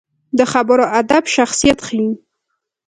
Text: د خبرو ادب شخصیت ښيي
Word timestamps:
د 0.37 0.39
خبرو 0.51 0.85
ادب 0.99 1.23
شخصیت 1.35 1.79
ښيي 1.87 2.09